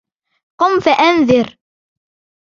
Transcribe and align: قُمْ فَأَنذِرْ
قُمْ 0.59 0.79
فَأَنذِرْ 0.79 1.57